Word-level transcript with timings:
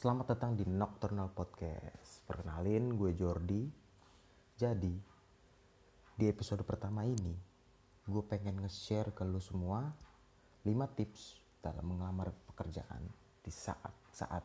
Selamat 0.00 0.32
datang 0.32 0.56
di 0.56 0.64
Nocturnal 0.64 1.28
Podcast. 1.28 2.24
Perkenalin, 2.24 2.96
gue 2.96 3.12
Jordi. 3.12 3.68
Jadi, 4.56 4.96
di 6.16 6.24
episode 6.24 6.64
pertama 6.64 7.04
ini, 7.04 7.36
gue 8.08 8.22
pengen 8.24 8.64
nge-share 8.64 9.12
ke 9.12 9.28
lu 9.28 9.36
semua 9.44 9.92
5 10.64 10.96
tips 10.96 11.44
dalam 11.60 11.84
mengelamar 11.84 12.32
pekerjaan 12.48 13.04
di 13.44 13.52
saat-saat 13.52 14.40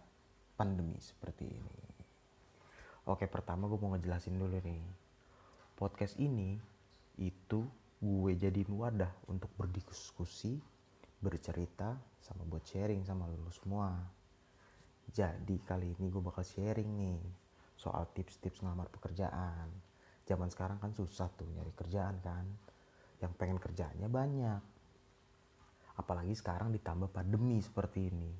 pandemi 0.59 0.99
seperti 0.99 1.47
ini. 1.47 1.77
Oke, 3.07 3.23
pertama 3.31 3.71
gue 3.71 3.79
mau 3.79 3.95
ngejelasin 3.95 4.35
dulu 4.35 4.59
nih. 4.59 4.83
Podcast 5.79 6.19
ini 6.19 6.59
itu 7.15 7.63
gue 8.03 8.31
jadiin 8.35 8.75
wadah 8.75 9.31
untuk 9.31 9.55
berdiskusi, 9.55 10.59
bercerita, 11.23 11.95
sama 12.19 12.43
buat 12.43 12.67
sharing 12.67 13.07
sama 13.07 13.23
lu 13.31 13.47
semua. 13.55 14.24
Jadi 15.11 15.61
kali 15.61 15.93
ini 15.93 16.09
gue 16.09 16.23
bakal 16.23 16.41
sharing 16.41 16.89
nih 16.97 17.21
soal 17.77 18.09
tips-tips 18.15 18.63
ngelamar 18.63 18.89
pekerjaan. 18.89 19.69
Zaman 20.25 20.49
sekarang 20.49 20.81
kan 20.81 20.89
susah 20.95 21.29
tuh 21.37 21.45
nyari 21.53 21.69
kerjaan 21.75 22.17
kan. 22.23 22.45
Yang 23.21 23.33
pengen 23.37 23.59
kerjaannya 23.61 24.09
banyak. 24.09 24.61
Apalagi 25.95 26.33
sekarang 26.33 26.73
ditambah 26.73 27.13
pandemi 27.13 27.61
seperti 27.61 28.09
ini. 28.09 28.31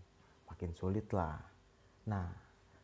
Makin 0.49 0.71
sulit 0.73 1.07
lah. 1.13 1.37
Nah, 2.09 2.27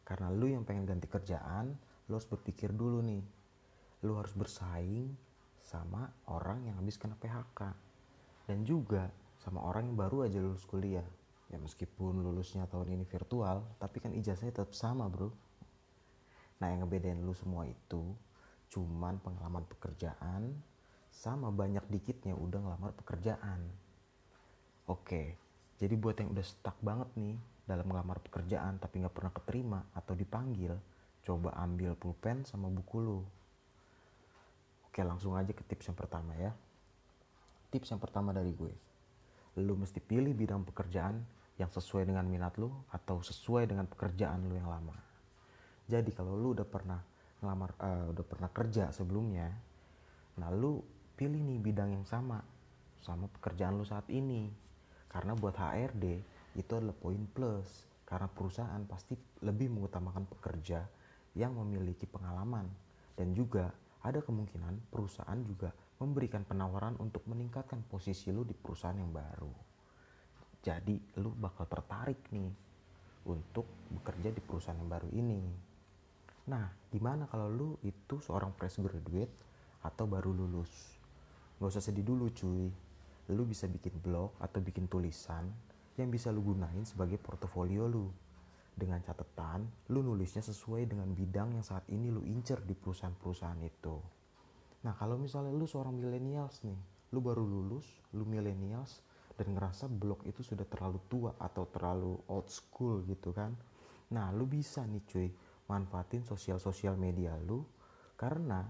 karena 0.06 0.30
lu 0.30 0.48
yang 0.48 0.64
pengen 0.64 0.86
ganti 0.86 1.10
kerjaan, 1.10 1.74
lu 2.08 2.14
harus 2.16 2.30
berpikir 2.30 2.72
dulu 2.72 3.02
nih. 3.02 3.24
Lu 4.06 4.16
harus 4.16 4.32
bersaing 4.38 5.12
sama 5.62 6.10
orang 6.30 6.70
yang 6.70 6.78
habis 6.78 6.96
kena 7.02 7.18
PHK. 7.18 7.74
Dan 8.46 8.64
juga 8.64 9.10
sama 9.42 9.66
orang 9.66 9.90
yang 9.90 9.98
baru 9.98 10.30
aja 10.30 10.38
lulus 10.38 10.64
kuliah 10.70 11.06
ya 11.52 11.60
meskipun 11.60 12.24
lulusnya 12.24 12.64
tahun 12.72 12.96
ini 12.96 13.04
virtual 13.04 13.68
tapi 13.76 14.00
kan 14.00 14.16
ijazahnya 14.16 14.56
tetap 14.56 14.72
sama 14.72 15.12
bro. 15.12 15.30
Nah 16.64 16.72
yang 16.72 16.88
ngebedain 16.88 17.20
lu 17.20 17.36
semua 17.36 17.68
itu 17.68 18.16
cuman 18.72 19.20
pengalaman 19.20 19.68
pekerjaan 19.68 20.56
sama 21.12 21.52
banyak 21.52 21.84
dikitnya 21.92 22.32
udah 22.40 22.64
ngelamar 22.64 22.96
pekerjaan. 22.96 23.68
Oke 24.88 25.36
jadi 25.76 25.98
buat 26.00 26.16
yang 26.24 26.32
udah 26.32 26.46
stuck 26.46 26.80
banget 26.80 27.12
nih 27.20 27.36
dalam 27.68 27.84
ngelamar 27.90 28.24
pekerjaan 28.24 28.80
tapi 28.80 29.04
nggak 29.04 29.16
pernah 29.16 29.34
keterima 29.36 29.80
atau 29.92 30.16
dipanggil 30.16 30.78
coba 31.22 31.54
ambil 31.60 32.00
pulpen 32.00 32.48
sama 32.48 32.72
buku 32.72 32.98
lu. 33.04 33.20
Oke 34.88 35.04
langsung 35.04 35.36
aja 35.36 35.52
ke 35.52 35.64
tips 35.68 35.92
yang 35.92 35.98
pertama 36.00 36.32
ya. 36.40 36.56
Tips 37.72 37.92
yang 37.92 38.02
pertama 38.04 38.30
dari 38.36 38.52
gue. 38.52 38.74
Lu 39.60 39.76
mesti 39.76 40.00
pilih 40.00 40.32
bidang 40.36 40.64
pekerjaan 40.68 41.24
yang 41.60 41.68
sesuai 41.68 42.08
dengan 42.08 42.24
minat 42.28 42.56
lu 42.56 42.72
atau 42.94 43.20
sesuai 43.20 43.68
dengan 43.68 43.90
pekerjaan 43.90 44.48
lu 44.48 44.56
yang 44.56 44.70
lama. 44.72 44.96
Jadi 45.90 46.16
kalau 46.16 46.38
lu 46.40 46.56
udah 46.56 46.68
pernah 46.68 47.02
ngelamar 47.42 47.72
uh, 47.82 48.06
udah 48.14 48.26
pernah 48.26 48.50
kerja 48.54 48.94
sebelumnya, 48.94 49.50
nah 50.40 50.50
lu 50.54 50.80
pilih 51.18 51.42
nih 51.42 51.60
bidang 51.60 51.92
yang 51.92 52.06
sama 52.08 52.40
sama 53.02 53.28
pekerjaan 53.28 53.76
lu 53.76 53.86
saat 53.86 54.08
ini. 54.08 54.48
Karena 55.12 55.36
buat 55.36 55.60
HRD 55.60 56.06
itu 56.56 56.72
adalah 56.72 56.96
poin 56.96 57.20
plus 57.36 57.84
karena 58.08 58.28
perusahaan 58.32 58.84
pasti 58.88 59.16
lebih 59.44 59.72
mengutamakan 59.72 60.24
pekerja 60.28 60.84
yang 61.36 61.56
memiliki 61.56 62.08
pengalaman 62.08 62.68
dan 63.16 63.32
juga 63.32 63.72
ada 64.04 64.20
kemungkinan 64.20 64.92
perusahaan 64.92 65.40
juga 65.44 65.72
memberikan 66.00 66.44
penawaran 66.44 67.00
untuk 67.00 67.24
meningkatkan 67.28 67.84
posisi 67.88 68.32
lu 68.36 68.44
di 68.44 68.52
perusahaan 68.52 68.98
yang 68.98 69.12
baru 69.16 69.71
jadi 70.62 70.96
lu 71.18 71.34
bakal 71.34 71.66
tertarik 71.66 72.22
nih 72.30 72.54
untuk 73.26 73.66
bekerja 73.90 74.30
di 74.30 74.42
perusahaan 74.42 74.78
yang 74.78 74.90
baru 74.90 75.10
ini. 75.10 75.42
Nah 76.54 76.70
gimana 76.94 77.26
kalau 77.26 77.50
lu 77.50 77.70
itu 77.82 78.22
seorang 78.22 78.54
fresh 78.54 78.78
graduate 78.82 79.34
atau 79.82 80.06
baru 80.06 80.30
lulus? 80.30 80.70
Gak 81.58 81.70
usah 81.70 81.82
sedih 81.82 82.06
dulu 82.06 82.30
cuy. 82.30 82.70
Lu 83.34 83.44
bisa 83.46 83.66
bikin 83.66 83.98
blog 84.02 84.38
atau 84.38 84.62
bikin 84.62 84.86
tulisan 84.86 85.50
yang 85.98 86.10
bisa 86.14 86.30
lu 86.30 86.46
gunain 86.46 86.86
sebagai 86.86 87.18
portofolio 87.18 87.90
lu. 87.90 88.10
Dengan 88.78 89.02
catatan 89.02 89.66
lu 89.90 90.06
nulisnya 90.06 90.46
sesuai 90.46 90.90
dengan 90.90 91.10
bidang 91.10 91.58
yang 91.58 91.66
saat 91.66 91.86
ini 91.90 92.14
lu 92.14 92.22
incer 92.26 92.62
di 92.62 92.78
perusahaan-perusahaan 92.78 93.62
itu. 93.66 93.98
Nah 94.86 94.94
kalau 94.98 95.18
misalnya 95.18 95.54
lu 95.54 95.66
seorang 95.66 95.94
millennials 95.94 96.62
nih 96.66 96.78
lu 97.12 97.20
baru 97.20 97.44
lulus 97.44 97.84
lu 98.16 98.24
millennials 98.24 99.04
dan 99.42 99.58
ngerasa 99.58 99.90
blog 99.90 100.22
itu 100.30 100.46
sudah 100.46 100.70
terlalu 100.70 101.02
tua 101.10 101.34
atau 101.42 101.66
terlalu 101.74 102.14
old 102.30 102.46
school 102.54 103.02
gitu 103.10 103.34
kan. 103.34 103.58
Nah 104.14 104.30
lu 104.30 104.46
bisa 104.46 104.86
nih 104.86 105.02
cuy 105.10 105.34
manfaatin 105.66 106.22
sosial-sosial 106.22 106.94
media 106.94 107.34
lu 107.42 107.66
karena 108.14 108.62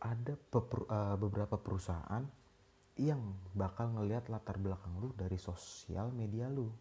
ada 0.00 0.32
uh, 0.32 1.16
beberapa 1.20 1.60
perusahaan 1.60 2.24
yang 2.96 3.20
bakal 3.52 3.92
ngelihat 4.00 4.32
latar 4.32 4.56
belakang 4.56 4.96
lu 4.96 5.12
dari 5.12 5.36
sosial 5.36 6.08
media 6.08 6.48
lu. 6.48 6.72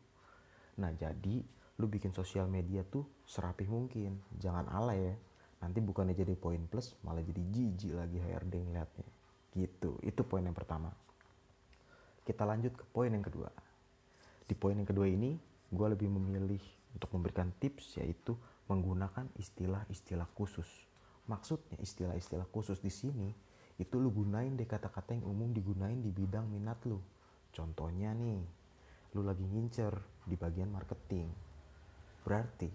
Nah 0.79 0.95
jadi 0.95 1.44
lu 1.83 1.85
bikin 1.91 2.15
sosial 2.15 2.47
media 2.47 2.88
tuh 2.88 3.27
serapih 3.27 3.67
mungkin 3.67 4.23
jangan 4.39 4.71
alay 4.71 5.11
ya. 5.11 5.15
Nanti 5.67 5.83
bukannya 5.83 6.15
jadi 6.15 6.31
poin 6.39 6.63
plus 6.71 6.95
malah 7.03 7.27
jadi 7.27 7.44
jijik 7.44 7.91
lagi 7.91 8.23
HRD 8.23 8.71
ngeliatnya. 8.71 9.07
Gitu 9.51 9.99
itu 9.99 10.21
poin 10.23 10.47
yang 10.47 10.55
pertama 10.55 10.95
kita 12.27 12.43
lanjut 12.43 12.75
ke 12.75 12.83
poin 12.91 13.07
yang 13.07 13.23
kedua. 13.23 13.47
Di 14.43 14.51
poin 14.51 14.75
yang 14.75 14.83
kedua 14.83 15.07
ini, 15.07 15.39
gue 15.71 15.88
lebih 15.88 16.11
memilih 16.11 16.59
untuk 16.91 17.07
memberikan 17.15 17.55
tips 17.55 18.03
yaitu 18.03 18.35
menggunakan 18.67 19.31
istilah-istilah 19.39 20.27
khusus. 20.35 20.67
Maksudnya 21.31 21.79
istilah-istilah 21.79 22.43
khusus 22.51 22.83
di 22.83 22.91
sini 22.91 23.31
itu 23.79 23.95
lu 23.95 24.11
gunain 24.11 24.59
deh 24.59 24.67
kata-kata 24.67 25.15
yang 25.15 25.23
umum 25.23 25.55
digunain 25.55 25.95
di 26.03 26.11
bidang 26.11 26.51
minat 26.51 26.83
lu. 26.83 26.99
Contohnya 27.55 28.11
nih, 28.11 28.44
lu 29.15 29.23
lagi 29.23 29.47
ngincer 29.47 29.95
di 30.27 30.35
bagian 30.35 30.67
marketing. 30.67 31.31
Berarti 32.27 32.67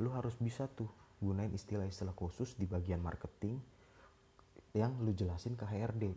lu 0.00 0.08
harus 0.16 0.32
bisa 0.40 0.64
tuh 0.72 0.88
gunain 1.20 1.52
istilah-istilah 1.52 2.16
khusus 2.16 2.56
di 2.56 2.64
bagian 2.64 3.04
marketing 3.04 3.60
yang 4.72 4.96
lu 5.04 5.12
jelasin 5.12 5.54
ke 5.60 5.68
HRD. 5.68 6.10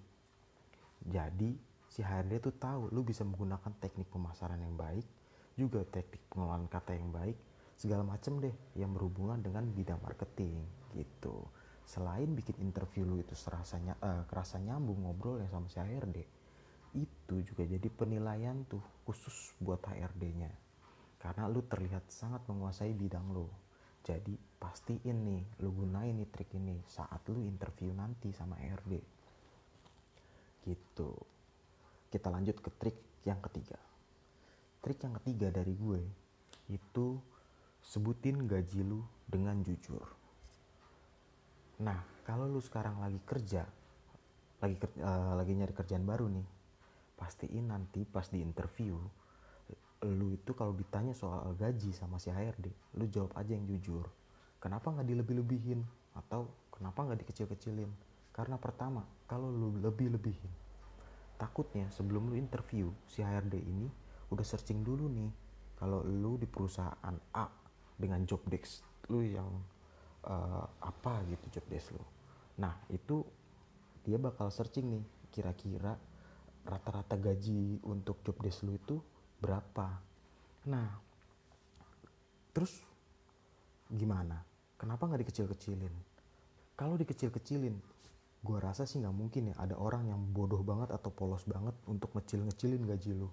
Jadi 1.07 1.66
si 1.87 2.03
HRD 2.03 2.43
tuh 2.43 2.55
tahu 2.55 2.91
lu 2.91 3.01
bisa 3.01 3.23
menggunakan 3.23 3.71
teknik 3.79 4.11
pemasaran 4.11 4.59
yang 4.59 4.75
baik, 4.75 5.05
juga 5.55 5.81
teknik 5.87 6.21
pengelolaan 6.29 6.67
kata 6.69 6.93
yang 6.93 7.09
baik, 7.09 7.37
segala 7.79 8.03
macam 8.03 8.43
deh 8.43 8.53
yang 8.75 8.91
berhubungan 8.93 9.39
dengan 9.39 9.65
bidang 9.71 10.01
marketing 10.03 10.61
gitu. 10.93 11.47
Selain 11.87 12.27
bikin 12.35 12.59
interview 12.59 13.07
lu 13.07 13.23
itu 13.23 13.31
serasanya 13.33 13.95
uh, 14.03 14.23
kerasa 14.27 14.59
nyambung 14.59 15.07
ngobrol 15.07 15.39
ya 15.39 15.47
sama 15.47 15.71
si 15.71 15.79
HRD, 15.79 16.17
itu 16.99 17.35
juga 17.47 17.63
jadi 17.63 17.87
penilaian 17.87 18.67
tuh 18.67 18.83
khusus 19.07 19.55
buat 19.63 19.79
HRD-nya. 19.87 20.51
Karena 21.17 21.47
lu 21.47 21.63
terlihat 21.65 22.11
sangat 22.11 22.43
menguasai 22.45 22.91
bidang 22.91 23.31
lu. 23.31 23.47
Jadi 24.03 24.35
pastiin 24.59 25.17
nih 25.27 25.43
lu 25.63 25.71
gunain 25.73 26.15
nih 26.15 26.29
trik 26.29 26.51
ini 26.55 26.79
saat 26.87 27.23
lu 27.31 27.43
interview 27.43 27.95
nanti 27.95 28.35
sama 28.35 28.59
HRD. 28.59 28.93
Gitu 30.67 31.36
kita 32.07 32.31
lanjut 32.31 32.57
ke 32.63 32.69
trik 32.79 32.97
yang 33.27 33.39
ketiga. 33.43 33.79
Trik 34.79 35.03
yang 35.03 35.15
ketiga 35.19 35.51
dari 35.51 35.75
gue 35.75 36.01
itu 36.71 37.19
sebutin 37.83 38.47
gaji 38.47 38.83
lu 38.83 39.03
dengan 39.27 39.59
jujur. 39.63 40.03
Nah 41.83 41.99
kalau 42.23 42.47
lu 42.47 42.59
sekarang 42.59 42.99
lagi 42.99 43.19
kerja 43.23 43.63
lagi 44.57 44.75
uh, 44.99 45.37
lagi 45.37 45.53
nyari 45.53 45.69
kerjaan 45.69 46.01
baru 46.01 46.25
nih 46.33 46.47
pastiin 47.13 47.69
nanti 47.69 48.01
pas 48.09 48.25
di 48.25 48.41
interview 48.41 48.97
lu 50.05 50.33
itu 50.33 50.53
kalau 50.53 50.73
ditanya 50.77 51.13
soal 51.13 51.57
gaji 51.57 51.89
sama 51.93 52.21
si 52.21 52.29
HRD 52.29 52.69
lu 52.97 53.05
jawab 53.09 53.33
aja 53.33 53.53
yang 53.57 53.65
jujur. 53.65 54.05
Kenapa 54.57 54.89
nggak 54.93 55.05
dilebih-lebihin? 55.09 55.81
Atau 56.17 56.49
kenapa 56.73 57.05
nggak 57.05 57.25
dikecil-kecilin? 57.25 57.89
Karena 58.33 58.57
pertama 58.61 59.05
kalau 59.25 59.49
lu 59.49 59.73
lebih-lebihin 59.81 60.66
takutnya 61.37 61.87
sebelum 61.93 62.33
lu 62.33 62.35
interview 62.35 62.89
si 63.05 63.21
HRD 63.21 63.61
ini 63.61 63.87
udah 64.33 64.43
searching 64.43 64.81
dulu 64.81 65.07
nih 65.07 65.29
kalau 65.77 66.01
lu 66.01 66.35
di 66.41 66.49
perusahaan 66.49 67.15
A 67.37 67.45
dengan 67.93 68.25
job 68.25 68.41
desk 68.49 68.81
lu 69.13 69.21
yang 69.23 69.47
uh, 70.25 70.65
apa 70.81 71.23
gitu 71.29 71.61
job 71.61 71.65
desk 71.69 71.93
lu. 71.93 72.03
Nah 72.59 72.73
itu 72.89 73.21
dia 74.01 74.17
bakal 74.17 74.49
searching 74.49 74.89
nih 74.89 75.03
kira-kira 75.29 75.93
rata-rata 76.67 77.15
gaji 77.15 77.79
untuk 77.87 78.19
job 78.25 78.37
desk 78.41 78.65
lu 78.65 78.75
itu 78.75 78.97
berapa. 79.37 80.01
Nah 80.67 80.89
terus 82.51 82.81
gimana? 83.87 84.41
Kenapa 84.77 85.05
nggak 85.05 85.25
dikecil-kecilin? 85.25 85.93
Kalau 86.77 86.93
dikecil-kecilin 86.97 87.73
gue 88.37 88.57
rasa 88.61 88.85
sih 88.85 89.01
nggak 89.01 89.15
mungkin 89.15 89.51
ya 89.51 89.55
ada 89.57 89.75
orang 89.75 90.07
yang 90.07 90.21
bodoh 90.31 90.61
banget 90.61 90.93
atau 90.93 91.09
polos 91.09 91.43
banget 91.49 91.73
untuk 91.89 92.13
ngecil-ngecilin 92.13 92.85
gaji 92.85 93.11
lu. 93.17 93.29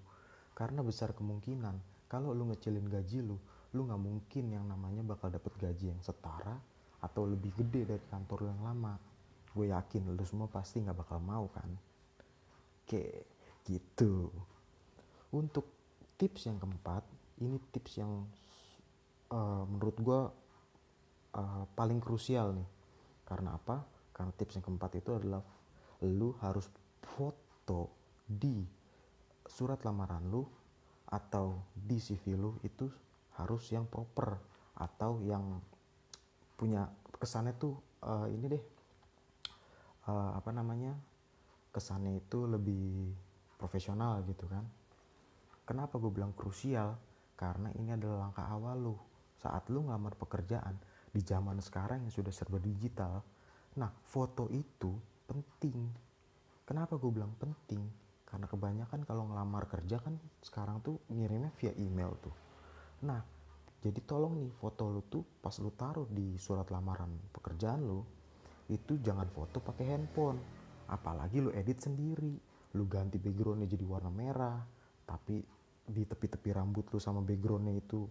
Karena 0.55 0.81
besar 0.81 1.13
kemungkinan 1.13 2.07
kalau 2.09 2.31
lu 2.31 2.49
ngecilin 2.49 2.87
gaji 2.87 3.21
lu 3.21 3.37
lu 3.75 3.81
nggak 3.83 4.01
mungkin 4.01 4.45
yang 4.55 4.65
namanya 4.65 5.03
bakal 5.03 5.27
dapet 5.27 5.51
gaji 5.59 5.91
yang 5.91 5.99
setara 5.99 6.55
atau 7.03 7.27
lebih 7.27 7.51
gede 7.59 7.83
dari 7.85 8.05
kantor 8.07 8.49
yang 8.49 8.59
lama. 8.63 8.95
Gue 9.51 9.71
yakin 9.71 10.15
lu 10.15 10.23
semua 10.23 10.47
pasti 10.47 10.79
nggak 10.79 10.95
bakal 10.95 11.19
mau 11.19 11.51
kan? 11.51 11.69
Oke 12.81 13.27
gitu. 13.67 14.31
Untuk 15.35 15.67
tips 16.15 16.47
yang 16.47 16.57
keempat 16.57 17.03
ini 17.43 17.59
tips 17.75 17.99
yang 17.99 18.23
uh, 19.35 19.63
menurut 19.67 19.97
gue 19.99 20.21
uh, 21.35 21.63
paling 21.75 21.99
krusial 21.99 22.55
nih. 22.55 22.69
Karena 23.25 23.57
apa 23.59 23.94
karena 24.15 24.31
tips 24.39 24.55
yang 24.55 24.63
keempat 24.63 24.91
itu 25.03 25.11
adalah 25.11 25.43
lu 26.07 26.31
harus 26.39 26.71
foto 27.03 27.91
di 28.23 28.63
surat 29.43 29.83
lamaran 29.83 30.23
lu 30.31 30.47
atau 31.11 31.59
di 31.75 31.99
CV 31.99 32.39
lu 32.39 32.55
itu 32.63 32.87
harus 33.35 33.67
yang 33.75 33.85
proper 33.85 34.39
atau 34.79 35.19
yang 35.19 35.59
punya 36.55 36.87
kesannya 37.19 37.53
tuh 37.59 37.75
uh, 38.07 38.31
ini 38.31 38.45
deh 38.47 38.63
uh, 40.07 40.31
apa 40.39 40.49
namanya 40.55 40.95
kesannya 41.75 42.23
itu 42.23 42.47
lebih 42.47 43.11
profesional 43.59 44.23
gitu 44.23 44.47
kan. 44.47 44.63
Kenapa 45.67 45.99
gue 45.99 46.07
bilang 46.13 46.31
krusial? 46.31 46.95
Karena 47.35 47.67
ini 47.75 47.91
adalah 47.91 48.29
langkah 48.29 48.47
awal 48.47 48.77
lu. 48.79 48.95
Saat 49.35 49.67
lu 49.67 49.83
ngelamar 49.83 50.15
pekerjaan 50.15 50.79
di 51.11 51.19
zaman 51.19 51.59
sekarang 51.59 52.07
yang 52.07 52.13
sudah 52.13 52.31
serba 52.31 52.63
digital 52.63 53.19
nah 53.75 53.91
foto 54.07 54.47
itu 54.51 54.95
penting 55.27 55.77
kenapa 56.63 56.95
gue 56.95 57.11
bilang 57.11 57.35
penting 57.35 57.83
karena 58.25 58.47
kebanyakan 58.47 59.03
kalau 59.03 59.27
ngelamar 59.29 59.67
kerja 59.67 60.01
kan 60.01 60.15
sekarang 60.43 60.81
tuh 60.81 60.99
ngirimnya 61.11 61.51
via 61.59 61.71
email 61.77 62.15
tuh 62.19 62.45
Nah, 63.03 63.19
jadi 63.83 63.99
tolong 64.07 64.39
nih 64.39 64.51
foto 64.55 64.87
lu 64.87 65.03
tuh 65.05 65.21
pas 65.43 65.53
lu 65.59 65.69
taruh 65.75 66.07
di 66.07 66.39
surat 66.39 66.65
lamaran 66.71 67.11
pekerjaan 67.35 67.83
lu, 67.83 67.99
itu 68.71 68.97
jangan 69.03 69.27
foto 69.29 69.59
pakai 69.59 69.85
handphone. 69.91 70.39
Apalagi 70.87 71.43
lu 71.43 71.51
edit 71.51 71.83
sendiri. 71.83 72.33
Lu 72.75 72.89
ganti 72.91 73.15
backgroundnya 73.21 73.71
jadi 73.71 73.85
warna 73.87 74.11
merah, 74.11 74.59
tapi 75.07 75.39
di 75.85 76.03
tepi-tepi 76.03 76.49
rambut 76.51 76.91
lu 76.91 76.99
sama 76.99 77.23
backgroundnya 77.23 77.71
itu 77.71 78.03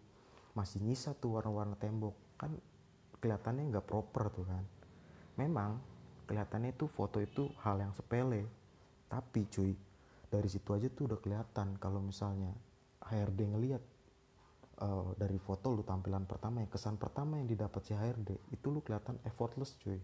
masih 0.56 0.80
nyisa 0.80 1.12
tuh 1.16 1.36
warna-warna 1.36 1.76
tembok. 1.76 2.16
Kan 2.40 2.56
kelihatannya 3.20 3.68
nggak 3.72 3.86
proper 3.88 4.32
tuh 4.32 4.46
kan. 4.48 4.64
Memang 5.34 5.82
kelihatannya 6.30 6.72
itu 6.72 6.86
foto 6.86 7.18
itu 7.18 7.50
hal 7.66 7.82
yang 7.82 7.92
sepele. 7.92 8.46
Tapi 9.10 9.46
cuy, 9.50 9.74
dari 10.30 10.48
situ 10.50 10.70
aja 10.74 10.90
tuh 10.90 11.10
udah 11.10 11.18
kelihatan 11.22 11.78
kalau 11.78 12.02
misalnya 12.02 12.50
HRD 13.06 13.54
ngeliat 13.54 13.82
uh, 14.82 15.14
dari 15.14 15.38
foto 15.38 15.70
lu 15.70 15.86
tampilan 15.86 16.26
pertama 16.26 16.64
ya 16.64 16.68
kesan 16.70 16.98
pertama 16.98 17.38
yang 17.38 17.46
didapat 17.46 17.82
si 17.86 17.92
HRD 17.94 18.34
itu 18.50 18.66
lu 18.70 18.82
kelihatan 18.82 19.20
effortless 19.22 19.78
cuy. 19.78 20.00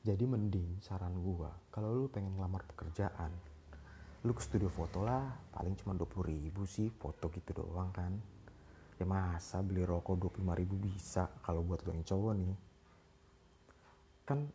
Jadi 0.00 0.24
mending 0.24 0.80
saran 0.80 1.12
gua 1.20 1.52
kalau 1.68 1.92
lu 1.92 2.08
pengen 2.08 2.32
ngelamar 2.40 2.64
pekerjaan 2.72 3.28
lu 4.24 4.32
ke 4.36 4.40
studio 4.44 4.68
foto 4.68 5.04
lah. 5.04 5.28
Paling 5.52 5.76
cuma 5.80 5.92
20 5.96 6.28
ribu 6.28 6.64
sih 6.64 6.88
foto 6.88 7.28
gitu 7.32 7.52
doang 7.56 7.92
kan. 7.92 8.12
Ya 9.00 9.08
masa 9.08 9.64
beli 9.64 9.84
rokok 9.84 10.40
25 10.40 10.60
ribu 10.60 10.76
bisa 10.76 11.28
kalau 11.40 11.64
buat 11.64 11.80
lu 11.84 11.96
yang 11.96 12.04
cowok 12.04 12.32
nih 12.36 12.52
kan 14.30 14.46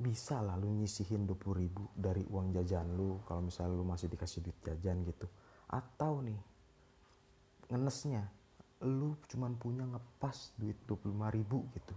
bisa 0.00 0.40
lah 0.40 0.56
lu 0.56 0.72
nyisihin 0.72 1.28
20 1.28 1.60
ribu 1.60 1.84
dari 1.92 2.24
uang 2.24 2.56
jajan 2.56 2.96
lu 2.96 3.20
kalau 3.28 3.44
misalnya 3.44 3.76
lu 3.76 3.84
masih 3.84 4.08
dikasih 4.08 4.40
duit 4.40 4.56
jajan 4.64 5.04
gitu. 5.04 5.28
Atau 5.68 6.24
nih 6.24 6.40
ngenesnya 7.68 8.24
lu 8.88 9.20
cuman 9.28 9.52
punya 9.60 9.84
ngepas 9.84 10.56
duit 10.56 10.80
25 10.88 11.36
ribu 11.36 11.68
gitu. 11.76 11.92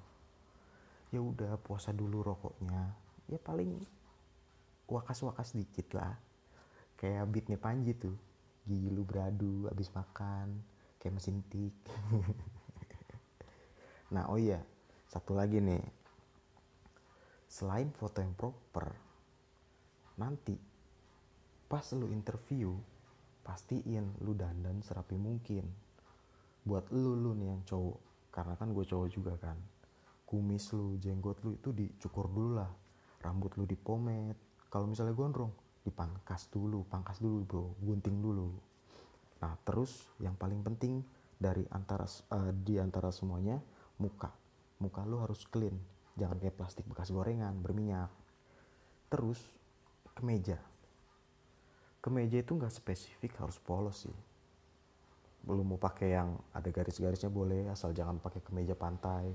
Ya 1.15 1.24
udah 1.24 1.56
puasa 1.56 1.95
dulu 1.95 2.19
rokoknya. 2.19 2.92
Ya 3.31 3.39
paling 3.39 3.80
wakas-wakas 4.92 5.56
dikit 5.56 5.95
lah. 5.95 6.19
Kayak 7.00 7.31
beatnya 7.31 7.56
Panji 7.56 7.95
tuh. 7.95 8.18
Gigi 8.68 8.92
lu 8.92 9.07
beradu 9.07 9.71
abis 9.71 9.88
makan 9.95 10.59
kayak 11.00 11.15
mesin 11.15 11.39
tik. 11.48 11.71
Nah 14.12 14.27
oh 14.27 14.36
iya 14.36 14.59
satu 15.07 15.31
lagi 15.31 15.63
nih 15.63 15.80
selain 17.51 17.92
foto 17.92 18.24
yang 18.24 18.31
proper 18.31 18.95
nanti 20.15 20.56
pas 21.68 21.83
lu 21.92 22.07
interview 22.07 22.71
pastiin 23.44 24.15
lu 24.24 24.31
dandan 24.31 24.80
serapi 24.80 25.19
mungkin. 25.19 25.68
Buat 26.63 26.94
lu 26.95 27.19
lu 27.19 27.36
nih 27.36 27.51
yang 27.51 27.62
cowok 27.68 28.00
karena 28.31 28.56
kan 28.56 28.71
gue 28.71 28.86
cowok 28.88 29.09
juga 29.12 29.33
kan. 29.36 29.59
Kumis 30.24 30.71
lu 30.71 30.95
jenggot 31.03 31.44
lu 31.44 31.59
itu 31.59 31.75
dicukur 31.75 32.31
dulu 32.31 32.56
lah. 32.56 32.71
Rambut 33.19 33.51
lu 33.59 33.68
dipomet. 33.68 34.39
Kalau 34.71 34.88
misalnya 34.88 35.12
gondrong 35.12 35.51
dipangkas 35.83 36.48
dulu 36.48 36.88
pangkas 36.88 37.19
dulu 37.19 37.44
bro. 37.44 37.65
Gunting 37.83 38.24
dulu. 38.24 38.48
Nah 39.44 39.59
terus 39.68 40.07
yang 40.24 40.39
paling 40.39 40.63
penting 40.63 41.03
dari 41.36 41.68
antara 41.74 42.07
uh, 42.31 42.53
di 42.56 42.80
antara 42.80 43.12
semuanya 43.12 43.59
muka. 44.00 44.31
Muka 44.80 45.03
lu 45.03 45.19
harus 45.19 45.44
clean 45.51 45.75
jangan 46.19 46.38
kayak 46.40 46.56
plastik 46.56 46.86
bekas 46.88 47.12
gorengan 47.12 47.56
berminyak. 47.60 48.12
Terus 49.12 49.40
kemeja 50.16 50.60
kemeja 52.02 52.42
itu 52.42 52.58
nggak 52.58 52.74
spesifik 52.74 53.38
harus 53.38 53.62
polos 53.62 54.10
sih. 54.10 54.18
Belum 55.46 55.74
mau 55.74 55.80
pakai 55.80 56.18
yang 56.18 56.34
ada 56.52 56.69
garis-garisnya 56.74 57.30
boleh 57.30 57.69
asal 57.69 57.94
jangan 57.94 58.18
pakai 58.18 58.42
kemeja 58.42 58.74
pantai. 58.74 59.30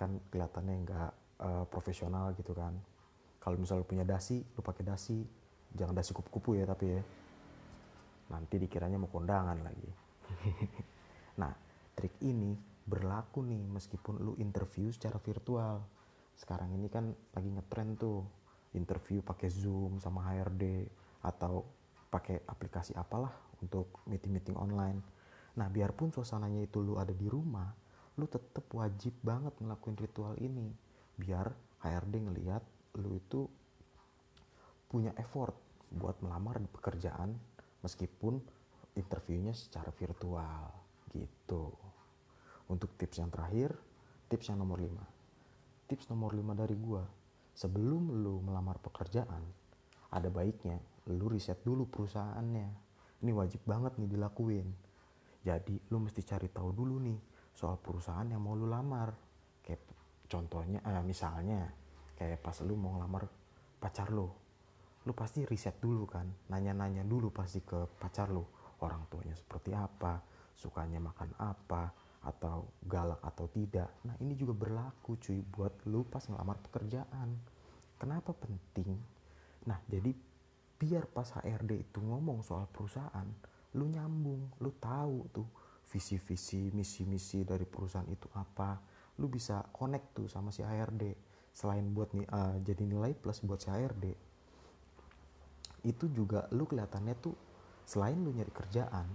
Kan 0.00 0.18
kelihatannya 0.32 0.74
nggak 0.88 1.10
uh, 1.44 1.64
profesional 1.68 2.32
gitu 2.34 2.56
kan. 2.56 2.72
Kalau 3.38 3.60
misalnya 3.60 3.84
punya 3.84 4.04
dasi 4.08 4.40
lu 4.40 4.64
pakai 4.64 4.82
dasi. 4.88 5.20
Jangan 5.72 5.96
dasi 5.96 6.10
kupu-kupu 6.16 6.56
ya 6.56 6.64
tapi 6.64 6.96
ya. 6.96 7.02
Nanti 8.32 8.56
dikiranya 8.56 8.96
mau 8.96 9.12
kondangan 9.12 9.60
lagi. 9.60 9.90
Nah 11.32 11.48
trik 11.96 12.12
ini 12.28 12.52
berlaku 12.82 13.46
nih 13.46 13.62
meskipun 13.70 14.18
lu 14.18 14.34
interview 14.42 14.90
secara 14.90 15.18
virtual 15.22 15.82
sekarang 16.36 16.74
ini 16.74 16.88
kan 16.90 17.12
lagi 17.36 17.50
ngetrend 17.52 18.00
tuh 18.00 18.26
interview 18.74 19.20
pakai 19.20 19.52
zoom 19.52 20.00
sama 20.00 20.24
HRD 20.32 20.88
atau 21.22 21.62
pakai 22.08 22.44
aplikasi 22.44 22.92
apalah 22.96 23.32
untuk 23.62 24.02
meeting-meeting 24.10 24.58
online. 24.58 25.00
Nah, 25.56 25.68
biarpun 25.68 26.12
suasananya 26.12 26.64
itu 26.64 26.80
lu 26.80 26.98
ada 26.98 27.12
di 27.12 27.28
rumah, 27.28 27.68
lu 28.18 28.26
tetap 28.28 28.68
wajib 28.72 29.16
banget 29.22 29.54
ngelakuin 29.60 29.96
ritual 29.96 30.34
ini. 30.40 30.72
Biar 31.16 31.52
HRD 31.84 32.14
ngelihat 32.28 32.64
lu 33.00 33.16
itu 33.16 33.48
punya 34.88 35.16
effort 35.16 35.56
buat 35.88 36.20
melamar 36.20 36.60
di 36.60 36.68
pekerjaan 36.68 37.32
meskipun 37.80 38.40
interviewnya 38.96 39.56
secara 39.56 39.88
virtual 39.92 40.68
gitu. 41.12 41.91
Untuk 42.82 42.98
tips 42.98 43.22
yang 43.22 43.30
terakhir, 43.30 43.78
tips 44.26 44.50
yang 44.50 44.58
nomor 44.58 44.82
5. 44.82 44.90
Tips 45.86 46.10
nomor 46.10 46.34
5 46.34 46.50
dari 46.50 46.74
gua, 46.74 47.06
sebelum 47.54 48.10
lu 48.10 48.42
melamar 48.42 48.82
pekerjaan, 48.82 49.38
ada 50.10 50.26
baiknya 50.26 50.82
lu 51.14 51.30
riset 51.30 51.62
dulu 51.62 51.86
perusahaannya. 51.86 52.66
Ini 53.22 53.30
wajib 53.30 53.62
banget 53.70 54.02
nih 54.02 54.10
dilakuin. 54.10 54.66
Jadi 55.46 55.78
lu 55.94 56.02
mesti 56.02 56.26
cari 56.26 56.50
tahu 56.50 56.74
dulu 56.74 56.98
nih 57.06 57.18
soal 57.54 57.78
perusahaan 57.78 58.26
yang 58.26 58.42
mau 58.42 58.58
lu 58.58 58.66
lamar. 58.66 59.14
Kayak 59.62 59.86
contohnya 60.26 60.82
eh, 60.82 61.06
misalnya 61.06 61.70
kayak 62.18 62.42
pas 62.42 62.66
lu 62.66 62.74
mau 62.74 62.98
ngelamar 62.98 63.30
pacar 63.78 64.10
lu. 64.10 64.26
Lu 65.06 65.14
pasti 65.14 65.46
riset 65.46 65.78
dulu 65.78 66.02
kan 66.10 66.26
nanya-nanya 66.50 67.06
dulu 67.06 67.30
pasti 67.30 67.62
ke 67.62 67.86
pacar 67.94 68.26
lu. 68.34 68.42
Orang 68.82 69.06
tuanya 69.06 69.38
seperti 69.38 69.70
apa 69.70 70.18
sukanya 70.58 70.98
makan 70.98 71.30
apa 71.38 72.01
atau 72.22 72.70
galak 72.86 73.18
atau 73.22 73.50
tidak. 73.50 73.90
Nah 74.06 74.14
ini 74.22 74.38
juga 74.38 74.54
berlaku 74.54 75.18
cuy 75.18 75.42
buat 75.42 75.74
lu 75.90 76.06
pas 76.06 76.22
ngelamar 76.22 76.58
pekerjaan. 76.70 77.34
Kenapa 77.98 78.34
penting? 78.34 78.94
Nah 79.66 79.78
jadi 79.90 80.14
biar 80.78 81.06
pas 81.10 81.26
HRD 81.26 81.86
itu 81.86 81.98
ngomong 82.02 82.42
soal 82.42 82.66
perusahaan 82.70 83.26
lu 83.72 83.88
nyambung 83.88 84.58
lu 84.58 84.74
tahu 84.76 85.30
tuh 85.32 85.48
visi-visi 85.88 86.70
misi-misi 86.74 87.42
dari 87.42 87.66
perusahaan 87.66 88.08
itu 88.10 88.30
apa. 88.38 88.78
Lu 89.18 89.28
bisa 89.28 89.62
connect 89.74 90.16
tuh 90.16 90.26
sama 90.30 90.54
si 90.54 90.62
HRD 90.62 91.32
selain 91.52 91.84
buat 91.92 92.10
uh, 92.16 92.56
jadi 92.64 92.82
nilai 92.88 93.12
plus 93.12 93.44
buat 93.44 93.60
si 93.60 93.68
HRD 93.68 94.32
itu 95.84 96.06
juga 96.14 96.46
lu 96.54 96.64
kelihatannya 96.64 97.14
tuh 97.20 97.36
selain 97.84 98.16
lu 98.16 98.32
nyari 98.32 98.48
kerjaan 98.54 99.06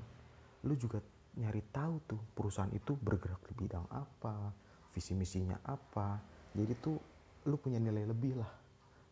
lu 0.68 0.76
juga 0.76 1.02
nyari 1.38 1.62
tahu 1.70 1.96
tuh 2.10 2.22
perusahaan 2.34 2.72
itu 2.74 2.98
bergerak 2.98 3.42
di 3.46 3.54
bidang 3.54 3.86
apa 3.94 4.52
visi 4.92 5.14
misinya 5.14 5.62
apa 5.62 6.18
jadi 6.58 6.74
tuh 6.82 6.98
lu 7.46 7.56
punya 7.62 7.78
nilai 7.78 8.10
lebih 8.10 8.42
lah 8.42 8.52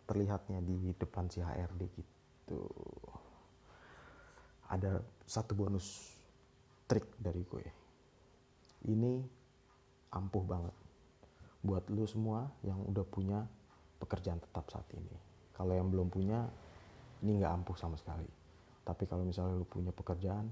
terlihatnya 0.10 0.62
di 0.62 0.94
depan 0.98 1.30
si 1.30 1.42
HRD 1.42 1.82
gitu 1.94 2.62
ada 4.74 4.98
satu 5.26 5.54
bonus 5.54 6.18
trik 6.90 7.06
dari 7.22 7.42
gue 7.46 7.66
ini 8.90 9.22
ampuh 10.14 10.46
banget 10.46 10.76
buat 11.66 11.82
lu 11.90 12.06
semua 12.06 12.46
yang 12.62 12.78
udah 12.86 13.06
punya 13.10 13.42
pekerjaan 13.98 14.38
tetap 14.38 14.70
saat 14.70 14.86
ini. 14.94 15.18
Kalau 15.58 15.74
yang 15.74 15.90
belum 15.90 16.14
punya, 16.14 16.46
ini 17.26 17.42
nggak 17.42 17.54
ampuh 17.64 17.74
sama 17.74 17.98
sekali. 17.98 18.30
Tapi 18.86 19.10
kalau 19.10 19.26
misalnya 19.26 19.58
lu 19.58 19.66
punya 19.66 19.90
pekerjaan, 19.90 20.46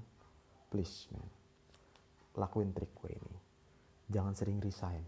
please 0.74 1.06
man, 1.14 1.22
lakuin 2.34 2.74
trik 2.74 2.90
gue 2.98 3.10
ini. 3.14 3.36
Jangan 4.10 4.34
sering 4.34 4.58
resign. 4.58 5.02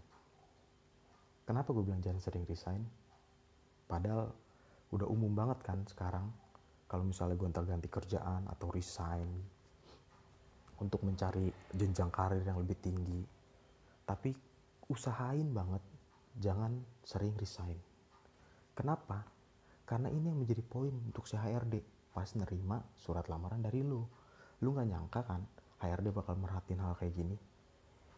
Kenapa 1.47 1.71
gue 1.71 1.83
bilang 1.83 2.03
jangan 2.03 2.19
sering 2.23 2.43
resign? 2.47 2.83
Padahal 3.87 4.31
udah 4.91 5.07
umum 5.07 5.31
banget 5.35 5.59
kan 5.63 5.79
sekarang 5.87 6.27
kalau 6.87 7.03
misalnya 7.03 7.35
gue 7.35 7.47
ganti 7.51 7.87
kerjaan 7.91 8.47
atau 8.47 8.71
resign 8.71 9.27
untuk 10.79 11.03
mencari 11.03 11.51
jenjang 11.75 12.11
karir 12.11 12.43
yang 12.43 12.59
lebih 12.59 12.79
tinggi. 12.79 13.23
Tapi 14.07 14.31
usahain 14.87 15.51
banget 15.51 15.83
jangan 16.39 16.79
sering 17.03 17.35
resign. 17.35 17.75
Kenapa? 18.71 19.27
Karena 19.83 20.11
ini 20.11 20.31
yang 20.31 20.39
menjadi 20.39 20.63
poin 20.63 20.91
untuk 20.91 21.27
si 21.27 21.35
HRD 21.35 21.79
pas 22.11 22.27
nerima 22.39 22.79
surat 22.95 23.27
lamaran 23.27 23.59
dari 23.59 23.83
lu. 23.83 24.03
Lu 24.63 24.69
gak 24.73 24.87
nyangka 24.87 25.21
kan 25.27 25.41
HRD 25.81 26.09
bakal 26.13 26.35
merhatiin 26.39 26.81
hal 26.81 26.97
kayak 26.97 27.13
gini. 27.13 27.37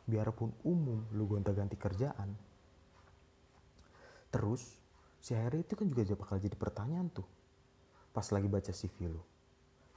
Biarpun 0.10 0.52
umum 0.66 1.06
lu 1.14 1.30
gonta-ganti 1.30 1.76
kerjaan. 1.76 2.34
Terus 4.30 4.78
si 5.20 5.36
HRD 5.36 5.66
itu 5.68 5.74
kan 5.76 5.88
juga 5.90 6.16
bakal 6.16 6.38
jadi 6.40 6.56
pertanyaan 6.56 7.12
tuh. 7.12 7.28
Pas 8.16 8.26
lagi 8.34 8.48
baca 8.50 8.72
CV 8.74 9.12
lu. 9.12 9.22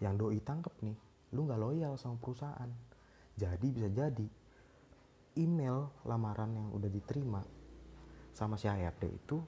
Yang 0.02 0.14
doi 0.18 0.40
tangkep 0.42 0.74
nih, 0.82 0.98
lu 1.32 1.46
gak 1.48 1.60
loyal 1.60 1.94
sama 1.96 2.18
perusahaan. 2.18 2.70
Jadi 3.38 3.66
bisa 3.72 3.88
jadi 3.88 4.26
email 5.40 5.88
lamaran 6.04 6.52
yang 6.52 6.68
udah 6.76 6.90
diterima 6.92 7.40
sama 8.36 8.56
si 8.60 8.68
HRD 8.68 9.04
itu 9.08 9.40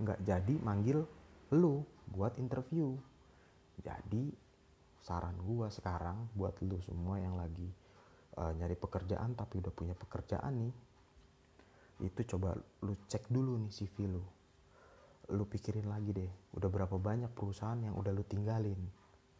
nggak 0.00 0.24
jadi 0.24 0.54
manggil 0.60 1.04
lu 1.52 1.84
buat 2.08 2.36
interview. 2.40 2.96
Jadi 3.80 4.32
saran 5.02 5.34
gua 5.42 5.66
sekarang 5.68 6.30
buat 6.38 6.54
lu 6.62 6.78
semua 6.86 7.18
yang 7.18 7.34
lagi 7.34 7.66
uh, 8.38 8.52
nyari 8.56 8.76
pekerjaan 8.78 9.36
tapi 9.36 9.60
udah 9.60 9.72
punya 9.74 9.92
pekerjaan 9.92 10.62
nih, 10.62 10.74
itu 12.06 12.20
coba 12.36 12.56
lu 12.86 12.94
cek 13.10 13.28
dulu 13.28 13.58
nih 13.60 13.72
CV 13.72 13.96
lu. 14.08 14.24
Lu 15.32 15.44
pikirin 15.46 15.86
lagi 15.86 16.10
deh, 16.12 16.32
udah 16.56 16.68
berapa 16.68 16.96
banyak 16.98 17.30
perusahaan 17.32 17.78
yang 17.78 17.94
udah 17.96 18.12
lu 18.12 18.24
tinggalin. 18.26 18.78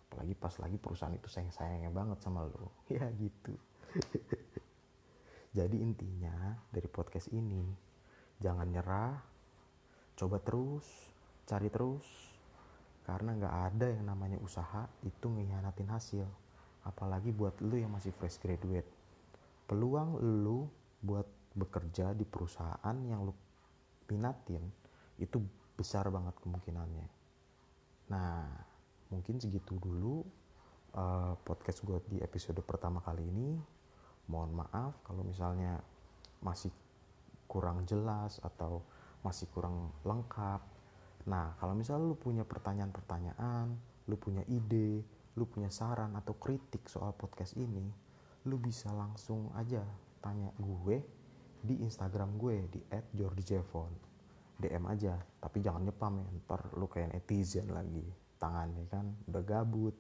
Apalagi 0.09 0.35
pas 0.37 0.55
lagi 0.61 0.77
perusahaan 0.77 1.15
itu 1.17 1.29
sayang-sayangnya 1.29 1.91
banget 1.91 2.19
sama 2.21 2.45
lu. 2.45 2.69
Ya 2.93 3.09
gitu. 3.17 3.57
Jadi 5.59 5.77
intinya 5.85 6.57
dari 6.73 6.89
podcast 6.89 7.29
ini 7.29 7.61
jangan 8.41 8.67
nyerah 8.73 9.15
coba 10.17 10.41
terus 10.41 10.85
cari 11.45 11.69
terus 11.69 12.32
karena 13.03 13.35
nggak 13.35 13.57
ada 13.73 13.87
yang 13.91 14.07
namanya 14.07 14.39
usaha 14.39 14.87
itu 15.03 15.27
ngianatin 15.27 15.91
hasil. 15.91 16.27
Apalagi 16.83 17.31
buat 17.31 17.59
lu 17.63 17.79
yang 17.79 17.95
masih 17.95 18.11
fresh 18.15 18.39
graduate. 18.43 18.87
Peluang 19.67 20.19
lu 20.19 20.67
buat 21.03 21.27
bekerja 21.53 22.15
di 22.17 22.25
perusahaan 22.25 22.97
yang 23.07 23.27
lu 23.27 23.35
minatin 24.11 24.63
itu 25.21 25.39
besar 25.77 26.09
banget 26.09 26.35
kemungkinannya. 26.43 27.07
Nah 28.11 28.45
mungkin 29.13 29.39
segitu 29.39 29.77
dulu 29.77 30.25
uh, 30.97 31.35
podcast 31.45 31.85
gue 31.85 31.99
di 32.09 32.19
episode 32.23 32.59
pertama 32.65 33.03
kali 33.05 33.25
ini. 33.25 33.59
Mohon 34.31 34.65
maaf 34.65 34.93
kalau 35.03 35.27
misalnya 35.27 35.83
masih 36.41 36.71
kurang 37.51 37.85
jelas 37.85 38.39
atau 38.41 38.81
masih 39.23 39.47
kurang 39.53 39.93
lengkap. 40.07 40.72
Nah, 41.23 41.55
kalau 41.63 41.79
misalnya 41.79 42.11
lu 42.11 42.19
punya 42.19 42.43
pertanyaan-pertanyaan, 42.43 43.67
lu 44.11 44.17
punya 44.19 44.43
ide, 44.51 45.07
lu 45.39 45.45
punya 45.47 45.71
saran 45.71 46.19
atau 46.19 46.35
kritik 46.35 46.91
soal 46.91 47.15
podcast 47.15 47.55
ini, 47.55 47.87
lu 48.51 48.59
bisa 48.59 48.91
langsung 48.91 49.55
aja 49.55 49.87
tanya 50.19 50.51
gue 50.59 50.99
di 51.63 51.79
Instagram 51.87 52.39
gue 52.39 52.67
di 52.67 52.81
@jordijevon. 53.15 54.11
DM 54.59 54.85
aja, 54.87 55.19
tapi 55.43 55.59
jangan 55.59 55.83
nyepam 55.87 56.23
ya, 56.23 56.29
ntar 56.43 56.61
lu 56.79 56.87
kayak 56.87 57.15
netizen 57.15 57.71
lagi. 57.71 58.03
Tangannya 58.39 58.87
kan 58.91 59.07
udah 59.31 59.43
gabut, 59.43 59.95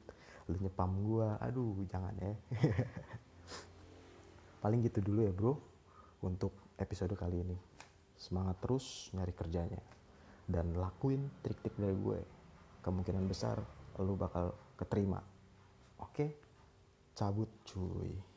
lu 0.51 0.59
nyepam 0.59 0.91
gue, 1.03 1.29
aduh 1.39 1.83
jangan 1.87 2.15
ya. 2.19 2.35
Paling 4.63 4.87
gitu 4.87 5.03
dulu 5.03 5.21
ya 5.27 5.33
bro, 5.35 5.55
untuk 6.23 6.55
episode 6.79 7.15
kali 7.15 7.43
ini. 7.43 7.59
Semangat 8.15 8.59
terus 8.63 9.11
nyari 9.15 9.35
kerjanya. 9.35 9.83
Dan 10.53 10.77
lakuin 10.77 11.33
trik-trik 11.41 11.73
dari 11.81 11.97
gue. 11.97 12.21
Kemungkinan 12.85 13.25
besar 13.25 13.57
lu 14.05 14.13
bakal 14.21 14.53
keterima. 14.77 15.17
Oke? 15.97 16.37
Cabut 17.17 17.49
cuy. 17.65 18.32